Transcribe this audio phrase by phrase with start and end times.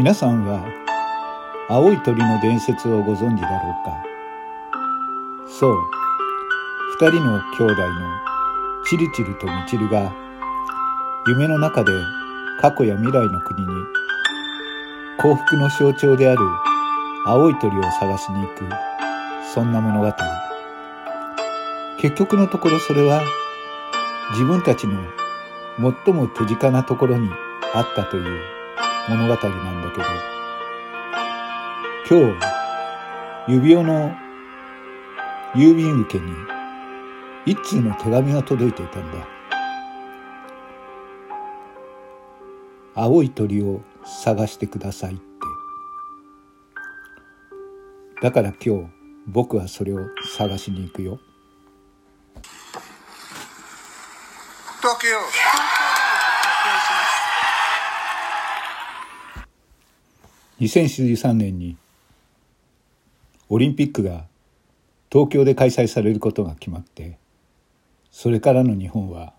[0.00, 0.64] 皆さんは
[1.68, 4.02] 青い鳥の伝説をご存知だろうか？
[5.46, 5.76] そう
[7.02, 7.86] 二人の兄弟の
[8.86, 10.10] チルチルとミチルが
[11.28, 11.92] 夢の中で
[12.62, 13.68] 過去や未来の国に
[15.18, 16.40] 幸福の象徴である
[17.26, 18.64] 青い鳥を探しに行く
[19.52, 20.10] そんな物語。
[22.00, 23.22] 結局のところそれは
[24.30, 24.98] 自分たちの
[25.76, 27.28] 最も手近なところに
[27.74, 28.59] あったという。
[29.10, 30.04] 物語なんだけど。
[32.08, 32.38] 今
[33.46, 34.14] 日指輪の
[35.52, 36.32] 郵便受けに
[37.44, 39.26] 一通の手紙が届いていたんだ。
[42.94, 45.22] 青い鳥を探してくださいって。
[48.22, 48.86] だから今日
[49.26, 51.18] 僕はそれを探しに行くよ。
[54.80, 55.08] 東京
[60.60, 61.76] 2013年に
[63.48, 64.24] オリンピックが
[65.10, 67.18] 東京で開催されることが決まって
[68.10, 69.32] それからの日本は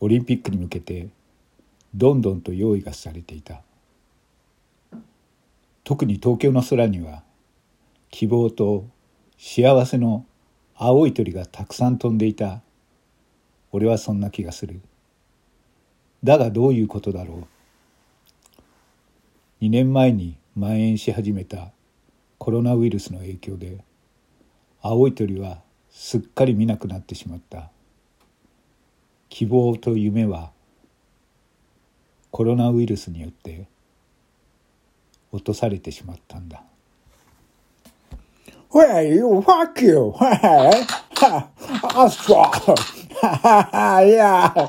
[0.00, 1.08] オリンピックに向けて
[1.94, 3.62] どんどんと用意がされていた。
[5.84, 7.22] 特に東京の空には
[8.10, 8.84] 希望と
[9.38, 10.26] 幸せの
[10.74, 12.62] 青い鳥がたくさん飛んでいた。
[13.70, 14.80] 俺はそんな気がする。
[16.22, 17.53] だがどういうことだろう。
[19.64, 21.72] 2年前に蔓延し始めた
[22.36, 23.82] コロナウイルスの影響で
[24.82, 27.70] 青い鳥はすっかり見なくなってしまった
[29.30, 30.50] 希望と夢は
[32.30, 33.66] コロナウイルスによって
[35.32, 36.62] 落とされてしまったんだ
[38.70, 40.12] Well, you fuck you.
[41.94, 42.76] Asshole.
[44.10, 44.68] yeah.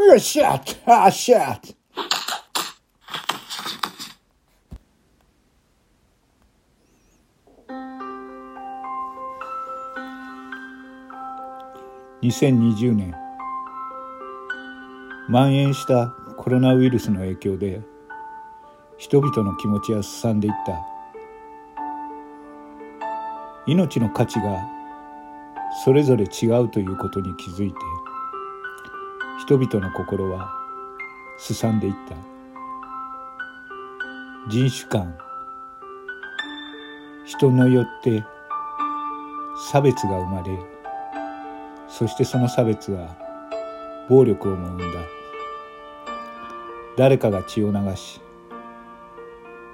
[0.00, 0.78] You shit.
[0.84, 1.77] Ah, shit.
[12.20, 13.14] 2020年。
[15.28, 17.80] 蔓延したコロナウイルスの影響で
[18.96, 20.84] 人々の気持ちはすさんでいった。
[23.68, 24.66] 命の価値が
[25.84, 27.76] それぞれ違うということに気づいて
[29.42, 30.50] 人々の心は
[31.38, 32.16] すさんでいった。
[34.50, 35.14] 人種間
[37.26, 38.24] 人によって
[39.70, 40.77] 差別が生まれ
[41.88, 43.16] そしてその差別は
[44.08, 44.98] 暴力をも生んだ。
[46.96, 48.20] 誰かが血を流し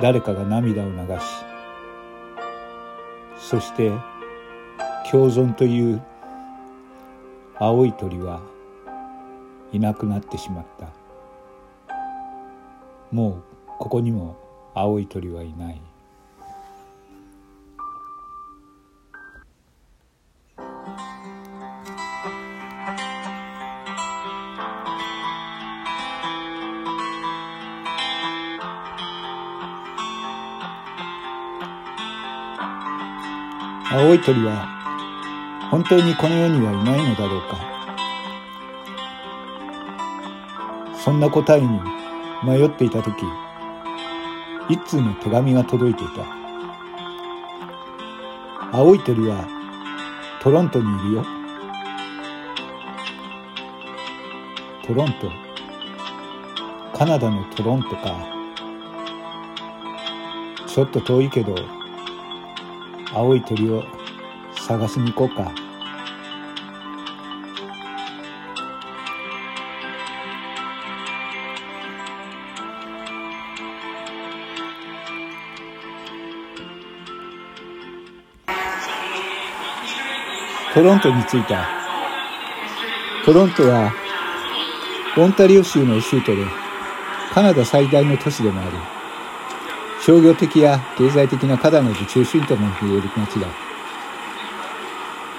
[0.00, 1.52] 誰かが涙を流し
[3.38, 3.92] そして
[5.08, 6.02] 共存という
[7.58, 8.40] 青い鳥は
[9.72, 10.88] いなくなってしまった。
[13.12, 13.42] もう
[13.78, 14.36] ここにも
[14.74, 15.80] 青い鳥はいない。
[33.94, 34.66] 青い鳥は
[35.70, 37.58] 本当にこの世にはいないのだろうか。
[40.96, 41.78] そんな答えに
[42.42, 43.26] 迷っていた時
[44.70, 46.24] 一通の手紙が届いていた。
[48.72, 49.46] 青い鳥は
[50.40, 51.26] トロントにいるよ。
[54.86, 55.30] トロント。
[56.96, 58.26] カナダのトロントか。
[60.66, 61.81] ちょっと遠いけど
[63.14, 63.84] 青い鳥を
[64.54, 65.52] 探しに行こうか。
[80.74, 81.68] トロントに着いた。
[83.26, 83.92] トロントは
[85.18, 86.46] オンタリオ州の州都で
[87.34, 88.91] カナダ最大の都市でもある。
[90.04, 93.46] 商業的や経済的なカナダの中心とも言える街だ。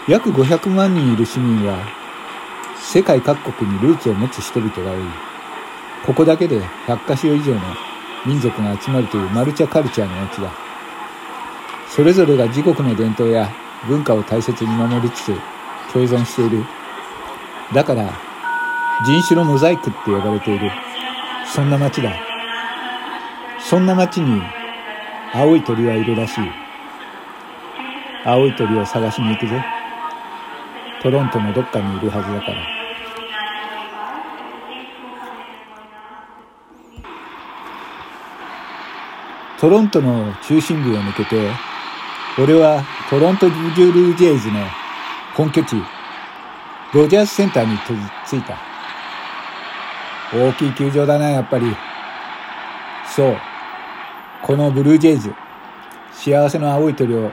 [0.07, 1.86] 約500万人いる市民は
[2.77, 5.00] 世界各国にルーツを持つ人々が多い。
[6.06, 7.62] ここだけで100カ所以上の
[8.25, 10.50] 民族が集まるというマルチャカルチャーの街だ。
[11.89, 13.51] それぞれが自国の伝統や
[13.88, 15.36] 文化を大切に守りつつ
[15.92, 16.63] 共存している。
[17.74, 18.13] だから
[19.06, 20.71] 人種のモザイクって呼ばれている。
[21.54, 22.32] そんな街だ。
[23.74, 24.40] そんな街に
[25.34, 26.44] 青い鳥はいるらしい
[28.24, 29.66] 青い鳥を探しに行くぜ
[31.02, 32.56] トロントのどっかにいるはずだから
[39.60, 41.50] トロントの中心部を抜けて、
[42.38, 44.60] 俺はトロントブルールジェイズの
[45.34, 45.78] 本拠地、
[46.94, 47.75] ロジャースセンターに
[48.28, 48.56] 着いた。
[50.31, 51.75] 大きい球場だな、やっぱり。
[53.08, 53.52] そう。
[54.45, 55.34] このブルージェイズ、
[56.12, 57.31] 幸せの青い鳥を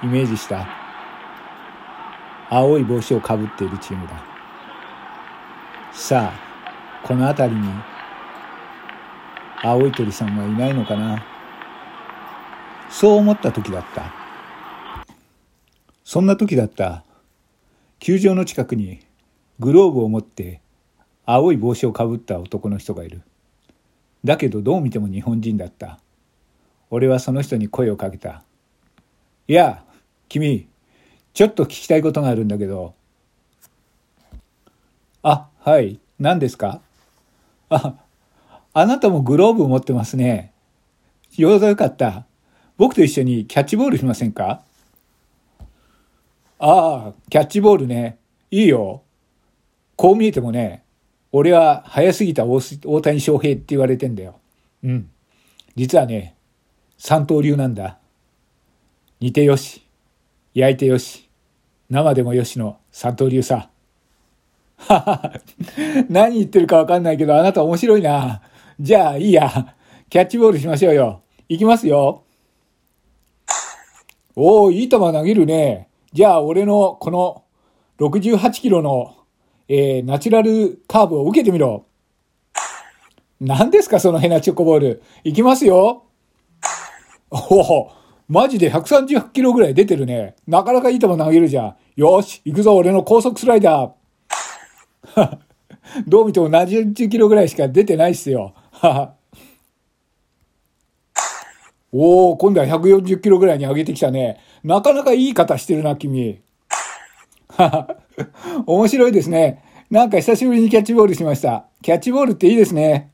[0.00, 0.68] イメージした
[2.48, 4.24] 青い帽子をかぶっているチームだ。
[5.92, 7.68] さあ、この辺りに
[9.60, 11.26] 青い鳥さんはいないのかな
[12.88, 14.14] そう思った時だった。
[16.04, 17.02] そんな時だった。
[17.98, 19.00] 球場の近くに
[19.58, 20.60] グローブを持って
[21.26, 23.22] 青い帽子をかぶった男の人がいる。
[24.22, 25.98] だけどどう見ても日本人だった。
[26.94, 28.42] 俺はその人に声をかけた。
[29.48, 29.82] いや、
[30.28, 30.68] 君、
[31.32, 32.92] ちょっと聞きたいことがあるんだけど。
[35.22, 36.82] あ、はい、何ですか?
[37.70, 37.94] あ、
[38.74, 40.52] あなたもグローブ持ってますね。
[41.30, 42.26] ちょうどよかった。
[42.76, 44.60] 僕と一緒にキャッチボールしませんか?
[46.58, 48.18] ああ、キャッチボールね。
[48.50, 49.00] いいよ。
[49.96, 50.84] こう見えてもね、
[51.32, 52.60] 俺は早すぎた大
[53.00, 54.38] 谷翔平って言われてんだよ。
[54.84, 55.08] うん。
[55.74, 56.34] 実はね、
[57.04, 57.98] 三刀流なんだ。
[59.18, 59.84] 煮てよし、
[60.54, 61.28] 焼いてよし、
[61.90, 63.70] 生でもよしの三刀流さ。
[64.76, 65.32] は は
[66.08, 68.40] 何言ってるかわかんないけど、あなた面白いな。
[68.78, 69.74] じゃあ、いいや。
[70.10, 71.22] キャッチボールしましょうよ。
[71.48, 72.22] いきますよ。
[74.36, 75.88] おー、いい球投げるね。
[76.12, 77.42] じゃあ、俺のこの
[77.98, 79.16] 68キロの、
[79.66, 81.84] えー、ナチュラルカーブを受けてみろ。
[83.40, 85.02] 何ですか、そのヘナチョコボール。
[85.24, 86.04] いきますよ。
[87.32, 87.90] おお、
[88.28, 90.36] マジで130キロぐらい出てるね。
[90.46, 91.76] なかなかいい球投げるじゃん。
[91.96, 95.38] よし、行くぞ、俺の高速スライダー。
[96.06, 98.54] どう見ても70キロぐらいしか出てないっすよ。
[101.90, 104.38] おお、今度は140キロぐらいに上げてきたね。
[104.62, 106.40] なかなかいい方してるな、君。
[108.66, 109.62] 面白いですね。
[109.90, 111.66] なんか久しぶりにキャッチボールしました。
[111.82, 113.11] キャッチボールっていいですね。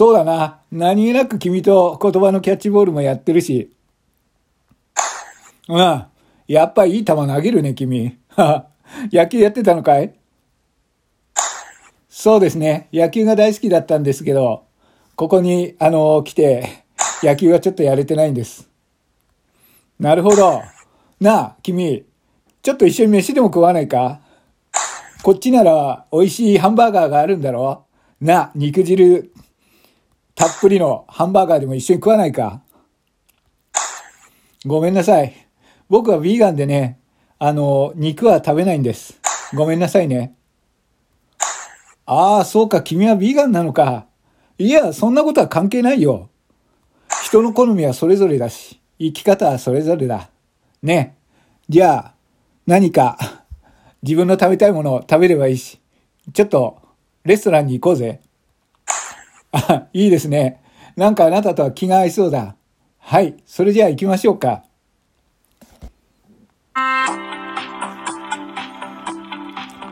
[0.00, 0.60] そうだな。
[0.72, 3.70] 何気なく君と言葉のキャッチボールもやってるし。
[5.68, 6.04] うん。
[6.48, 8.16] やっぱいい球投げるね、君。
[9.12, 10.14] 野球やってたのかい？
[12.08, 12.88] そうですね。
[12.94, 14.62] 野球が大好きだったんですけど、
[15.16, 16.82] ここに、あの、来て、
[17.22, 18.70] 野球はちょっとやれてないんです。
[19.98, 20.62] なるほど。
[21.20, 22.06] なあ、君、
[22.62, 24.22] ちょっと一緒に飯でも食わないか？
[25.22, 27.84] こっちなら美味しいハンバーガーがあるんだろ？
[28.18, 29.29] なあ、肉汁
[30.40, 32.62] たっぷりのハンバーガーでも一緒に食わないか
[34.64, 35.34] ごめんなさい。
[35.90, 36.98] 僕はヴィーガンでね、
[37.38, 39.20] あの、肉は食べないんです。
[39.52, 40.34] ごめんなさいね。
[42.06, 44.06] ああ、そうか、君はビーガンなのか。
[44.56, 46.30] いや、そんなことは関係ないよ。
[47.22, 50.30] 人の好みはそれぞれだし、生き方はそれぞれだ。
[50.82, 51.18] ね。
[51.68, 52.14] じゃあ、
[52.66, 53.18] 何か、
[54.02, 55.78] 自分の食べたいものを食べればいいし、
[56.32, 56.80] ちょっと、
[57.24, 58.22] レストランに行こうぜ。
[59.52, 60.62] あ、いいですね。
[60.96, 62.56] なんかあなたとは気が合いそうだ。
[62.98, 64.64] はい、それじゃあ行きましょうか。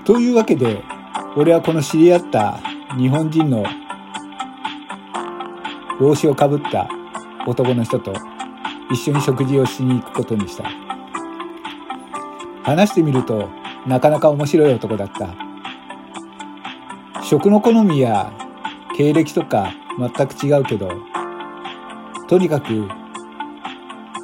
[0.04, 0.82] というわけで、
[1.36, 2.60] 俺はこの知り合った
[2.96, 3.64] 日本人の
[6.00, 6.88] 帽子をかぶった
[7.46, 8.14] 男の人と
[8.90, 10.70] 一緒に食事をしに行くことにした。
[12.62, 13.48] 話してみると
[13.86, 15.34] なかなか面白い男だった。
[17.22, 18.32] 食の好みや
[18.98, 20.90] 経歴とか全く違うけど、
[22.26, 22.88] とにかく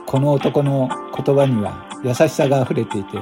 [0.04, 3.16] この男の言葉には優しさが溢れていて、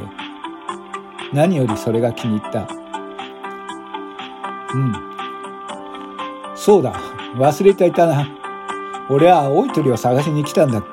[1.30, 2.66] 何よりそれが気に入った。
[4.74, 4.94] うん。
[6.56, 6.94] そうだ、
[7.34, 8.26] 忘れていたな。
[9.10, 10.86] 俺は青い鳥を探しに来たんだっ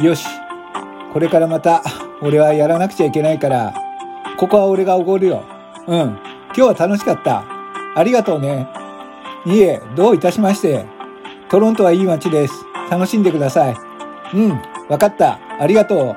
[0.00, 0.04] け。
[0.04, 0.26] よし、
[1.12, 1.84] これからまた
[2.20, 3.72] 俺はやらなくちゃいけないから、
[4.36, 5.44] ここは俺がおごるよ。
[5.86, 6.18] うん、今
[6.54, 7.57] 日は楽しかった。
[7.94, 8.68] ありがとうね。
[9.46, 10.84] いえ、どういたしまして。
[11.48, 12.64] トロントはいい街です。
[12.90, 13.76] 楽しんでください。
[14.34, 15.38] うん、わかった。
[15.58, 16.16] ありがとう。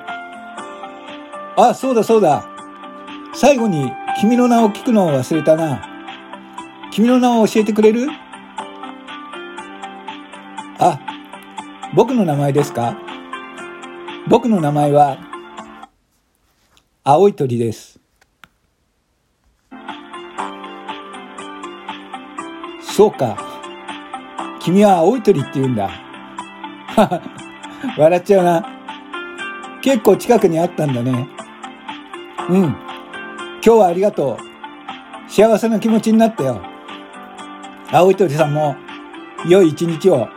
[1.58, 2.46] あ、そうだそうだ。
[3.34, 5.88] 最後に君の名を聞くのを忘れたな。
[6.92, 8.08] 君の名を教えてくれる？
[10.78, 11.00] あ、
[11.94, 12.98] 僕の名前ですか？
[14.28, 15.18] 僕の名前は、
[17.04, 18.00] 青い鳥です。
[22.92, 23.38] そうか。
[24.60, 25.90] 君は青い鳥って言うんだ。
[26.88, 27.22] は
[27.98, 28.66] 笑っちゃうな。
[29.82, 31.28] 結構近くにあったんだね。
[32.50, 32.64] うん。
[32.64, 32.76] 今
[33.62, 35.32] 日はありがとう。
[35.32, 36.62] 幸せな気持ちになったよ。
[37.92, 38.76] 青い鳥さんも
[39.48, 40.28] 良い一日を。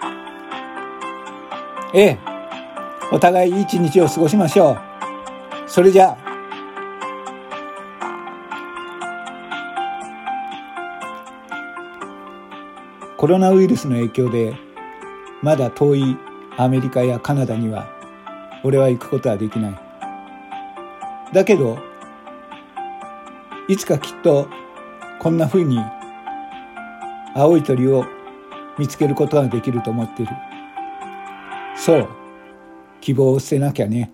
[1.93, 2.19] ええ、
[3.13, 4.79] お互いいい一日を過ごしましょう。
[5.67, 6.24] それじゃあ。
[13.25, 14.55] コロナウイルスの影響で、
[15.41, 16.19] まだ遠い
[16.59, 17.89] アメリカやカナダには、
[18.63, 19.81] 俺は行くことはできない。
[21.33, 21.79] だけど、
[23.67, 24.47] いつかきっと、
[25.21, 25.81] こんな風に、
[27.35, 28.05] 青い鳥を
[28.77, 30.33] 見つけることができると思っている。
[31.77, 32.09] そう、
[33.01, 34.13] 希望を捨てなきゃね。